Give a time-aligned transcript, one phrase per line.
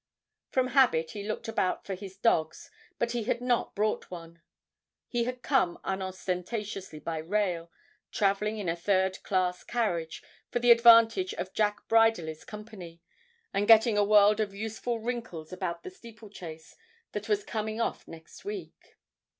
[0.49, 4.41] From habit he looked about for his dogs, but he had not brought one.
[5.07, 7.71] He had come unostentatiously by rail,
[8.11, 12.99] travelling in a third class carriage, for the advantage of Jack Briderly's company,
[13.53, 16.75] and getting a world of useful wrinkles about the steeplechase
[17.11, 18.97] that was coming off next week.